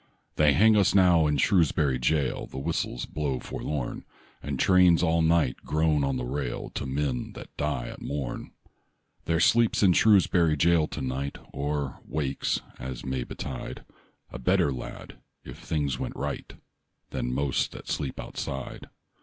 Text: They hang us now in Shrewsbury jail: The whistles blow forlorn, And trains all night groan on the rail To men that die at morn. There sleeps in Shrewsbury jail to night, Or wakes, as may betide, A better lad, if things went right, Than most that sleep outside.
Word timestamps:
They 0.35 0.53
hang 0.53 0.75
us 0.75 0.95
now 0.95 1.27
in 1.27 1.37
Shrewsbury 1.37 1.99
jail: 1.99 2.47
The 2.47 2.57
whistles 2.57 3.05
blow 3.05 3.39
forlorn, 3.39 4.03
And 4.41 4.57
trains 4.59 5.03
all 5.03 5.21
night 5.21 5.57
groan 5.63 6.03
on 6.03 6.17
the 6.17 6.25
rail 6.25 6.71
To 6.71 6.87
men 6.87 7.33
that 7.33 7.55
die 7.55 7.85
at 7.87 8.01
morn. 8.01 8.49
There 9.25 9.39
sleeps 9.39 9.83
in 9.83 9.93
Shrewsbury 9.93 10.57
jail 10.57 10.87
to 10.87 11.01
night, 11.03 11.37
Or 11.53 12.01
wakes, 12.03 12.61
as 12.79 13.05
may 13.05 13.23
betide, 13.23 13.85
A 14.31 14.39
better 14.39 14.73
lad, 14.73 15.19
if 15.43 15.59
things 15.59 15.99
went 15.99 16.15
right, 16.15 16.51
Than 17.11 17.31
most 17.31 17.71
that 17.73 17.87
sleep 17.87 18.19
outside. 18.19 18.89